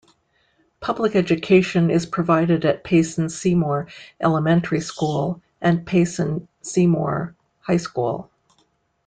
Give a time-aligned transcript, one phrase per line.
[0.79, 3.85] Public education is provided at Payson-Seymour
[4.19, 8.31] Elementary School and Payson-Seymour High School.